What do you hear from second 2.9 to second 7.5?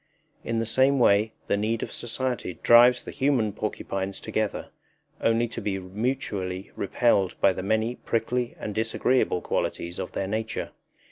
the human porcupines together, only to be mutually repelled